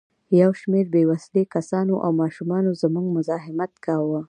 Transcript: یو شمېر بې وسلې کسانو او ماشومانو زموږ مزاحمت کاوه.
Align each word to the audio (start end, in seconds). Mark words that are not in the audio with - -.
یو 0.41 0.51
شمېر 0.61 0.85
بې 0.93 1.03
وسلې 1.11 1.43
کسانو 1.55 1.93
او 2.05 2.09
ماشومانو 2.21 2.69
زموږ 2.81 3.05
مزاحمت 3.17 3.71
کاوه. 3.85 4.19